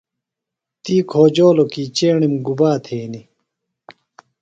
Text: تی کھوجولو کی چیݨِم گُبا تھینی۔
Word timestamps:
تی 0.83 0.95
کھوجولو 1.09 1.65
کی 1.73 1.83
چیݨِم 1.97 2.33
گُبا 2.45 2.71
تھینی۔ 2.85 3.21